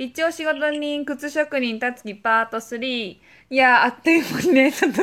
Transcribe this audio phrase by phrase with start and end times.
[0.00, 2.80] 必聴仕事人靴職人たつきパート3。
[2.80, 5.02] いやー、あっという間にね、 ちょっと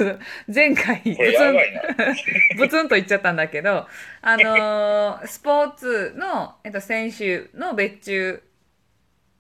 [0.52, 2.58] 前回、ブツン。
[2.58, 3.88] ブツンと言っちゃったんだけど、
[4.24, 8.42] あのー スポーツの、えっと、選手の別注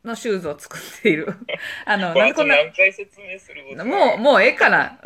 [0.06, 1.34] のシューズを作っている。
[1.86, 5.00] あの、なんでことんな、何回説明することもう、もうええかな。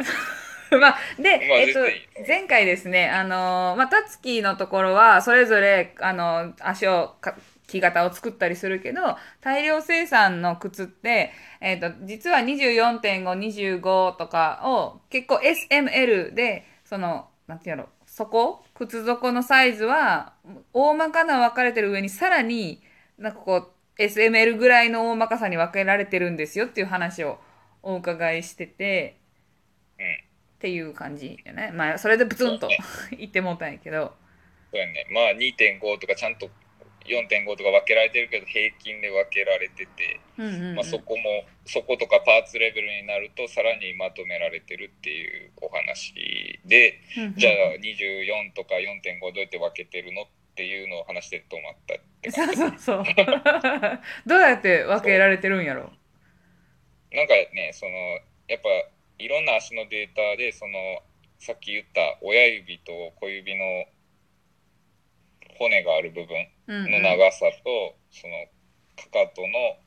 [0.72, 1.80] まあ、で、まあえっと
[2.28, 7.36] 前回ですね、あのーまあ、たつきのところは、それぞれ、あの足をか、
[7.72, 9.02] 木型を作ったりするけど、
[9.40, 11.32] 大量生産の靴って、
[11.62, 20.34] えっと、実は24.5、25とかを、結構 SML で、その、なんていうの、底靴底のサイズは、
[20.73, 22.84] 大まかな分かれてる上に、さらに、
[23.18, 27.40] なんかこう、SML ぐらいの大まかさに分けられてるんですよっていう話を
[27.84, 29.17] お伺いしてて、
[29.98, 30.06] うん。
[30.06, 30.08] っ
[30.59, 31.72] ていう感じよね。
[31.73, 32.70] まあ、それでブツンと
[33.17, 34.14] 言ってもうたんやけど。
[34.72, 35.08] そうやね。
[35.12, 36.50] まあ2.5とかちゃんと
[37.12, 40.20] 4.5とか分けられてるけど、平均で分けられてて、
[40.76, 52.62] まあそこも、そことかパーツレベルになると、さらにまとめられてるっていうお話で、うんうんじゃあ24とか4.5どうやって分けてるのっていうのを話して止まったってそう感じ。
[52.62, 53.03] そうそう。
[54.25, 55.92] どうやって分けられてるんやろ？
[57.12, 57.92] なんかね、その、
[58.48, 58.70] やっぱ、
[59.18, 61.03] いろんな足のデータで、その、
[61.40, 63.86] さっき言った親指と小指の
[65.62, 66.92] 骨がある部分うんうん。
[66.92, 68.34] の長さと、その、
[68.98, 69.78] かかとの、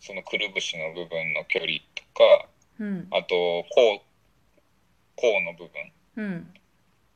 [0.00, 2.48] そのくるぶしの部分の距離とか、
[2.80, 3.06] うん。
[3.10, 4.02] あと、甲、
[5.16, 6.54] 甲の部分うん。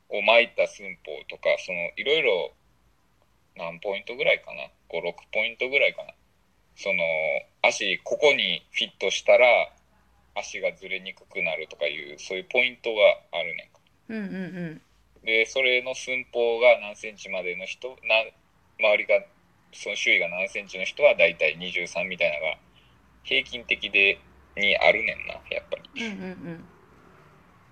[0.09, 2.51] を巻いた寸法とか、その、いろいろ、
[3.55, 6.13] 何ポイントぐらいかな ?5、6ポイントぐらいかな？
[6.75, 7.03] その、
[7.61, 9.73] 足、ここにフィットしたら、
[10.35, 13.79] 足がずれにくくなるとかいう、そういうポイントがあるねんか。
[14.09, 14.37] うんうんう
[14.71, 14.81] ん
[15.23, 17.95] で、それの寸法が何センチまでの人、な、
[18.79, 19.23] 周りが、
[19.71, 22.57] その周囲が何センチの人はだいたい23みたいなのが、
[23.23, 24.19] 平均的で、
[24.55, 26.05] にあるねんな、やっぱり。
[26.05, 26.65] うんうん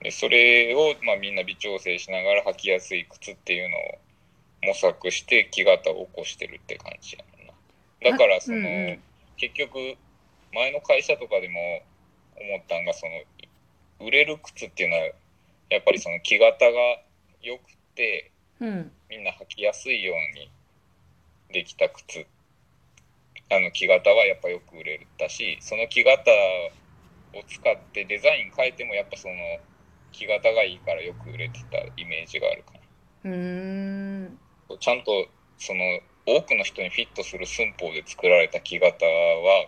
[0.02, 3.82] でそれを、まあ、みんな微調整しながら履きやすい靴っていうのを
[4.64, 8.12] 模索して木型を起こしてるって感じやねんな。
[8.12, 9.00] だからその、うんうん。
[9.38, 9.78] 結局
[10.54, 11.82] 前の会社とかでも
[12.36, 13.12] 思ったんがその
[14.06, 15.04] 売れる靴っていうのは
[15.70, 16.72] やっぱりその木型が
[17.44, 17.62] 良く
[17.96, 18.92] てうん。
[19.10, 20.50] みんな履きやすいように
[21.52, 22.26] できた靴。
[23.50, 26.32] あの木型はやっぱよく売れたしその木型
[27.34, 29.36] を使ってデザイン変えてもやっぱその
[30.14, 32.74] 木型がいいからよく売れてたイメージがあるか
[33.26, 34.24] うーん。
[34.70, 35.28] なちゃんと
[35.58, 39.68] その多くの人にフィットする寸法で作られた木型は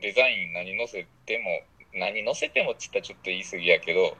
[0.00, 1.60] デザイン何載せても
[1.98, 4.16] 何載せてもっつったらちょっと言い過ぎやけど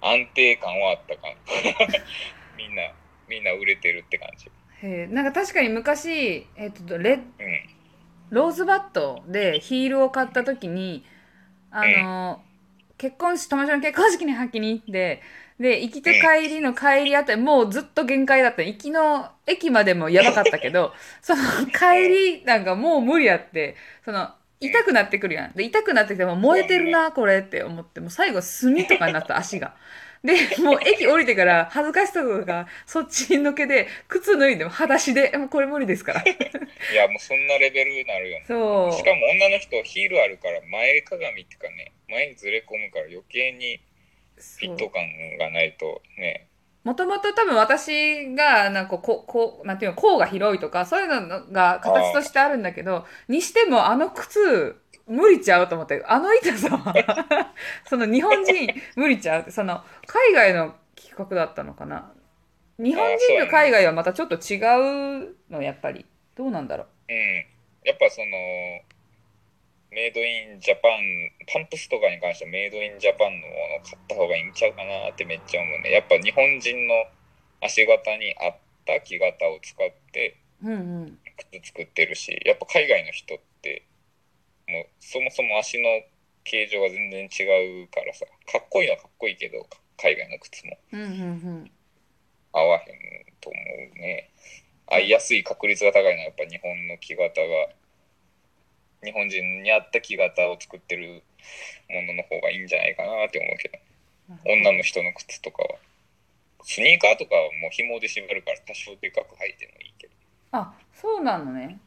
[0.00, 1.34] 安定感はあったかな
[2.56, 2.82] みんな
[3.28, 4.50] みんな売れてるって感じ。
[4.82, 7.80] へえなんか確かに昔、えっとレうん。
[8.30, 11.04] ローズバットでヒールを買った時に
[11.70, 12.42] あの、
[12.98, 15.22] 結婚し友達の結婚式に履きに行って
[15.58, 25.52] で行きと帰りの帰りあたりもうずっと限界だった行きの駅までもやばかったけど その帰りなんかもう無理やってその痛くなってくるやん。
[25.52, 29.74] で痛くなってきてもう燃えてるなこれって思ってもう最後炭とかになった 足が。
[30.22, 36.20] でもう駅降りてから恥ずかしさとかそっちにのけで靴脱いでも裸足でもうこれ無理ですから。
[36.28, 38.44] いやもうそんなレベルになるよね。
[38.46, 38.92] そう。
[38.92, 43.80] しかも女の人ヒールあるから前かがみっていうかね前にずれ込むから余計に
[44.36, 45.02] フィット感
[45.38, 46.49] がないとね
[46.84, 56.94] もともと多分私がなんかこうこうなんていうの甲が広いとかそういうのが形としてあるんだけどにしてもあの靴無理ちゃうと思ってあの痛さは
[57.84, 62.12] その日本人無理ちゃうってその海外の企画だったのかな。
[62.78, 64.56] 日本人と海外はまたちょっと違
[65.26, 66.06] うのやっぱり。
[66.34, 67.12] どうなんだろう。
[67.12, 67.16] うん。
[67.84, 68.26] やっぱその
[69.90, 75.90] メイドインジャパンパンプスとかに関してはメイドインジャパンのものを買った方がいいんちゃうかなってめっちゃ思うね。
[75.90, 76.94] やっぱ日本人の
[77.60, 78.56] 足型に合っ
[78.86, 81.18] た木型を使ってうんうん
[81.50, 83.86] 靴作ってるしやっぱ海外の人って
[84.68, 85.88] もうそもそも足の
[86.44, 88.26] 形状が全然違うからさ。
[88.46, 89.66] かっこいいのはかっこいいけど
[89.98, 90.78] 海外の靴も。
[90.92, 91.12] うんうんう
[91.66, 91.70] ん。
[92.52, 94.30] 合わへんと思うね。
[94.86, 97.46] 合いやすい確率が高いのはやっぱ日本の木型が
[99.02, 101.22] 日本人に合った木型を作ってる
[101.88, 103.78] ものの方がいいんじゃないかなって思うけど。
[104.46, 105.76] 女の人の靴とかは。
[106.62, 110.12] スニーカーとかはもう紐で縛るから多少でかく履いてもいいけど。
[110.52, 111.78] あそうなのね。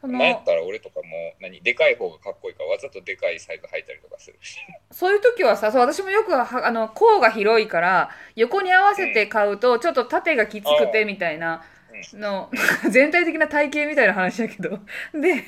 [0.00, 4.38] 前やったら俺とかも何でかい方がかっこいいからわざとでかいサイズ履いたりとかする。
[4.40, 4.58] し
[4.92, 11.64] そういう時はさ、そう私もよくはあの甲が広いから横に合わせて買うとちょっと縦がきつくてみたいな
[12.14, 12.50] の
[12.90, 14.78] 全体的な体型みたいな話だけど。
[15.14, 15.42] で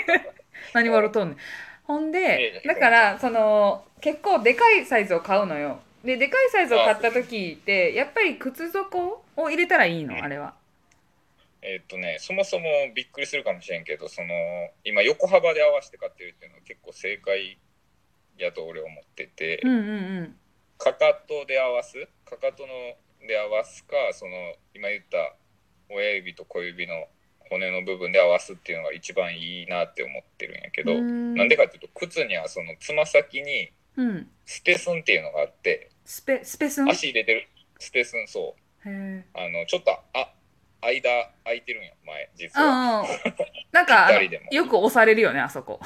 [0.72, 1.38] 何笑うとんねん。
[1.84, 5.80] ほんでだからその結構でかいサイズを買うのよ。
[6.04, 10.22] ででかいサイズを買った時ってやっぱり靴底を入れたらいいの？
[10.22, 10.54] あれは。
[11.66, 14.34] えーっとね、そもそもびっくりするかもしれんけど、その
[14.84, 17.56] 今横幅で合わせて買ってるっていうのは結構正解
[18.36, 20.36] やと俺は思ってて、うんうんうん。
[20.76, 22.06] かかとで合わす？
[22.26, 22.96] かかとの
[23.26, 25.34] で合わすかその今言った
[25.94, 27.06] 親指と小指の
[27.50, 34.28] 骨の部分で合わすっていうのが一番いいなって思ってるんやけど、なんでかっていうと靴にはそのつま先にうん。
[34.44, 36.88] スペスンっていうのがあってスペスペスン？
[36.88, 37.48] へ足入れてる。
[37.78, 38.54] スペスンそ
[38.84, 38.88] う。
[38.88, 40.32] えあのちょっとあ
[40.80, 43.00] 間空いてるんや前実は。
[43.00, 43.06] うんうん
[43.72, 44.10] なんか
[44.50, 45.80] よく押されるよねあそこ。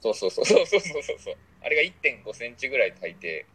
[0.00, 0.44] そうそうそう。
[0.44, 1.34] そうそうそうそう。
[1.62, 3.46] あれが1.5センチぐらいで履いて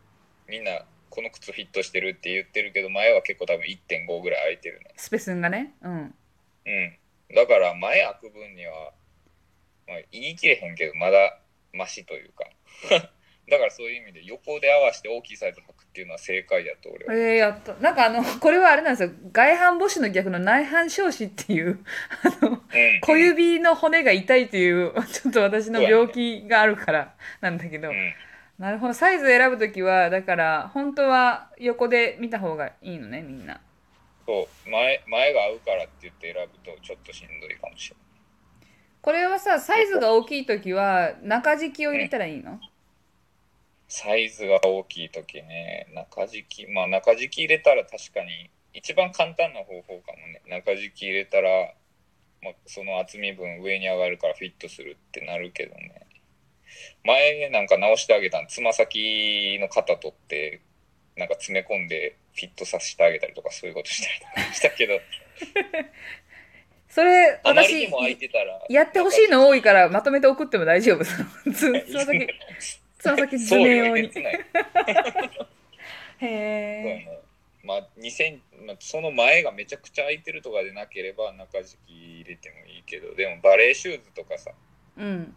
[0.47, 4.93] みんなこの靴フィットしてるって言ってるけど前は結構多分1.5ぐらい空いてるね。
[4.95, 5.73] スペスンがね。
[5.81, 5.91] うん。
[5.93, 6.13] うん。
[7.35, 8.93] だから前開く分には、
[9.87, 11.39] まあ、言い切れへんけどまだ
[11.73, 12.45] マシというか。
[13.49, 17.73] だからそういう意味で横で合わせて大きいサイズ履くっていうのは正解やと俺は、えー、やった。
[17.75, 19.09] なんかあの これはあれなんですよ。
[19.31, 21.83] 外反母趾の逆の内反小趾っていう
[22.41, 22.59] あのうん、
[23.01, 28.13] 小指の骨が痛いっていう ちょっと私の病気があるからなんだけど、うん
[28.59, 28.93] なるほど。
[28.93, 33.61] サイズ選ぶ時はだから本当は横で見た方がいいのねみんな。
[34.27, 34.69] そう。
[34.69, 38.05] 前前が合うからって言って選ぶとちょっとしんどいかもしれない。
[39.01, 42.59] これはさサイズが大きい時は中敷きを入れたらいいの？
[43.87, 46.67] サイズが大きい時ね中敷き。
[46.67, 50.41] まあ中敷き入れたら確かに一番簡単な方法かもね。
[50.49, 51.73] 中敷き入れたら、
[52.43, 56.05] まあ、その厚み分上に上がるからフィットするってなるけどね
[57.03, 60.61] 前なんか直してあげたんつま先の肩取って
[61.17, 64.99] なんか詰め込んでフィットさせてあげたりとかそういうことしたりとかしたけど。
[66.89, 67.87] それ私
[68.67, 71.05] やってほしいの多いからまとめて送っても大丈夫。
[71.05, 71.13] そ
[71.45, 72.27] のつつま先
[72.97, 74.09] つま先図送料面用に。
[76.21, 76.27] へえ
[76.83, 77.19] ね。
[77.63, 84.51] まあ、2000まあ、その前がめちゃくちゃ空いてるとかでなければ中敷き入れてもいいけどでもバレーシューズとかさ、
[84.97, 85.35] うん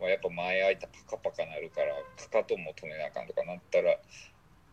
[0.00, 3.96] まあ、やっぱ前空いたパカパカなるからかかとも止めなあかんとかなったら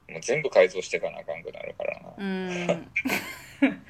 [0.10, 2.92] もう全部改造していかなあかんくなるからな、うーん。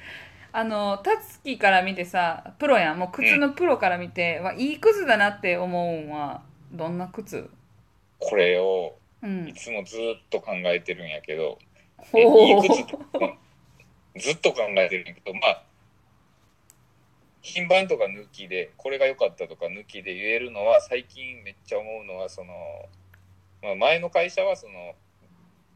[0.50, 2.98] あのタツキから見てさプロやん。
[2.98, 6.42] もう靴のプロから見て、わいい靴だなって思うんは
[6.72, 7.48] どんな靴？
[8.18, 9.48] これをうん。
[9.48, 10.00] いつもずっ
[10.30, 11.58] と考えてるんやけど、
[11.98, 12.84] ほえいいう靴
[14.16, 15.62] ずっと考えてるんやけどまあ
[17.42, 22.54] 品番とか抜きでこれが良かったとか抜きで言えるのは最近めっちゃ思うのはその、
[23.62, 24.94] まあ、前の会社はその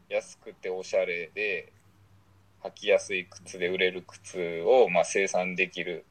[0.09, 1.71] 安くておしゃれで
[2.63, 6.05] 履きやすい靴で売れる靴をまあ生産できる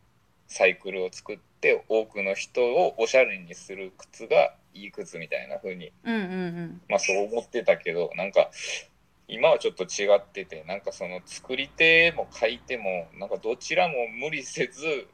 [0.49, 6.81] サイクルを作って多くの人をおしゃれにする靴がいい靴みたいな風にうんうんうん。
[6.89, 8.51] まあそう思ってたけどなんか
[9.29, 15.07] 今はちょっと違っててなんかその作り手も買い手もなんかどちらも無理せず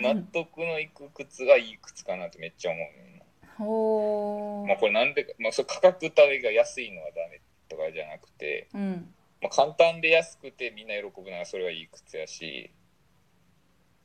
[0.00, 3.14] 納得のいく靴がいい靴かなってめっちゃ思うね
[3.60, 9.14] うまあこれなんでか、まあ、それ価格帯が安いのはダメとかじゃなくて、うん。
[9.40, 12.70] まあ、簡単で安くてみんな喜ぶならそれはいい靴やし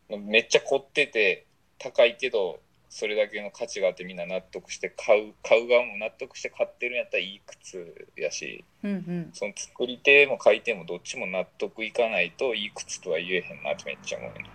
[0.09, 1.45] まあめっちゃ凝ってて
[1.77, 9.29] 高いけどそれだけの価値があってみんな納得して買う買う側も納得して買ってるんやったらいい靴やしうんうん。
[9.31, 14.49] その作り手も買い手もどっちも納得いかないといい靴とは言えへんなってめっちゃ思うね。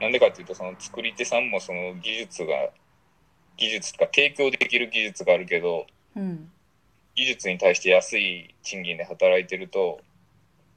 [0.00, 2.70] なんでかっていうとその作り手さんもその技術が
[3.56, 6.50] 技術とか提供できる技術があるけどうん。
[7.14, 10.00] 技術に対して安い賃金で働いてると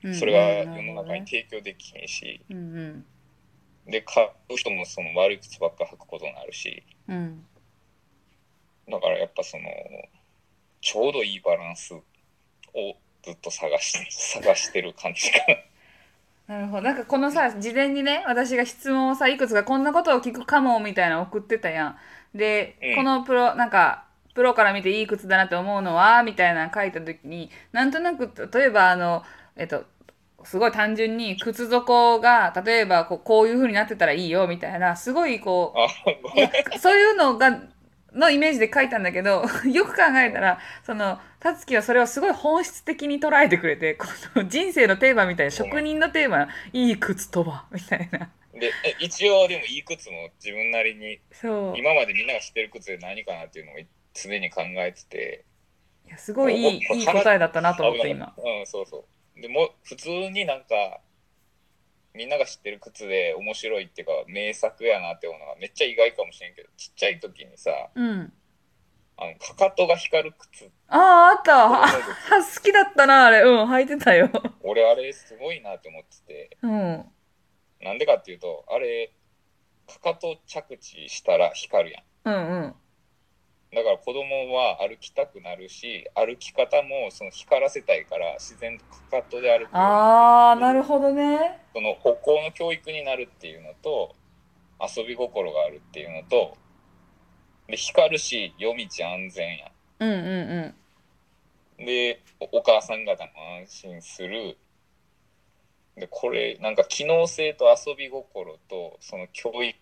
[0.03, 0.13] うん。
[0.13, 2.07] それが世の中に提供できへん。
[2.07, 2.57] しうん。
[2.57, 3.05] うん
[3.88, 6.84] で買う人もその悪い靴ばっか履くことになるし。
[7.08, 7.46] うん。
[8.89, 9.63] だからやっぱその
[10.82, 12.04] ちょうどいいバランスを
[13.24, 15.56] ずっと探して 探してる感じかな。
[16.56, 16.84] なるほど。
[16.84, 21.88] なんかこのさ事前にね私が質問をさいくつかこんなことを聞くかもみたいなの送ってたや
[22.34, 22.38] ん。
[22.38, 22.96] で、うん。
[22.96, 29.24] このプロなんかプロから見ていい靴だなって思うのはみたいなの書いた時になんとなく例えばあの
[29.56, 29.86] えっと
[30.45, 35.73] すごい単純に靴底が例えばこうこういう風になってたらいいよみたいなすごいこ
[36.75, 37.61] うそういうのが
[38.13, 48.31] のイメージで書いたんだけど よく考えたらそのたつきはそれをすごい本質的に捉えてくれてこの人生のテーマみたいな職人のテーマいい靴とはみたいな。
[48.53, 51.77] でえ一応でもいい靴も自分なりにそう。
[51.77, 53.75] 今までみんなが知ってる靴で何かなっていうのを
[54.13, 55.43] 常に考えてて。
[56.07, 58.33] いやすごいいいいい答えだったなと思って今。
[58.37, 59.05] うんそうそう
[59.36, 61.01] でも普通になんか
[62.13, 68.34] みんなが知ってる靴で面白いっていうか名作やなって思うのがめっちゃ意外かもしれんけどちっちゃい時にさうん。
[69.18, 71.86] あのかかとが光る靴ああ、あった。
[71.86, 71.88] あ、
[72.44, 73.44] 好きだったな、あれ。
[73.44, 74.30] うん、履いてたよ。
[74.62, 77.06] 俺あれすごいなって思っててうん。
[77.80, 79.13] なんでかっていうとあれ
[79.88, 82.75] かかと着地したら光るやんうんうん。
[83.74, 89.75] だから子供は歩きたくなるし歩き方もその光らせたいから自然とかかとで歩く。
[89.75, 91.62] ああ、なるほどね。
[91.74, 94.15] その歩行の教育になるっていうのと
[94.79, 96.57] 遊び心があるっていうのと
[97.67, 99.72] で光るし夜道安全や。
[100.00, 101.86] うんうんん。
[101.86, 104.57] でおお母さん方も安心する。
[105.98, 109.75] でこれなんか機能性と遊び心とその教育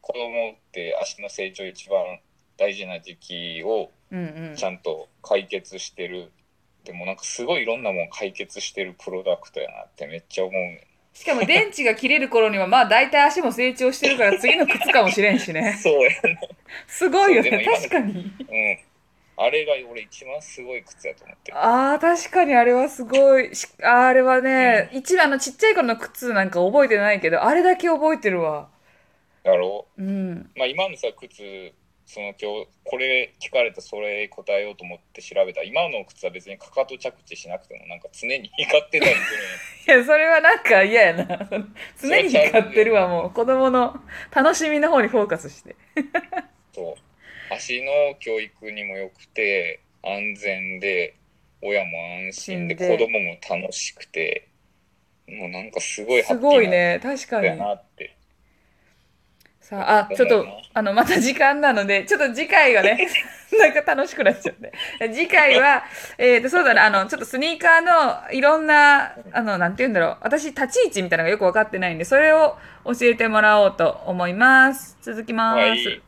[0.00, 2.20] 子供って足の成長一番
[2.56, 4.18] 大事な時期をうん。
[4.18, 4.64] うんうんち。
[4.64, 6.30] ゃんと解決してる
[6.84, 15.72] でもなんかすごいいろんなもん解決してるプロダクトやなってめっちゃ思うねしかも電池が切れる頃には、まあ大体足も成長してるから次の靴かもしれんしね。
[15.82, 16.38] そうやね
[16.86, 17.64] すごいよね。
[17.64, 18.14] 確かに。
[18.38, 18.78] うん
[19.38, 23.54] あれが俺一番すごい靴やと思ってるああ、確かにあれはすごい。
[23.54, 28.70] しあれはね、一番あのちっちゃい頃の靴なんか覚えてないけど、あれだけ覚えてるわ。
[29.44, 30.32] だろうん。
[30.32, 31.74] うまあ今のさ靴
[32.06, 41.48] その今日これ聞かれたそれ答えようと思って調べた今の靴は別にかかと着地しなくてもなんか常に光ってたりするんや いや、それはなんか嫌やな。
[42.00, 43.30] 常に光ってるわ、もう。
[43.30, 44.00] 子供の
[44.34, 45.76] 楽しみの方にフォーカスして。
[46.74, 51.14] そう足の教育にも良くて安全で
[51.62, 51.98] 親も
[52.28, 54.48] 安心で子供も楽しくて
[55.28, 57.00] もうなんかすごいハすッピーなごいね。
[57.02, 57.60] 確かやに。
[57.60, 58.15] なって
[59.68, 63.08] さあ、あ、ちょっとあの、また時間なので、ちょっと次回がね、
[63.58, 64.72] なんか楽しくなっちゃって。
[65.12, 65.82] 次回は、
[66.18, 70.16] えっ、と、そうだね、あの、ちょっとスニーカーのいろんな、あの、なんて言うんだろう。
[70.20, 74.98] 私、立ち位置みたいなのがよくわかってないんで、それを教えてもらおうと思います。
[75.02, 75.58] 続きます。
[75.58, 76.05] はい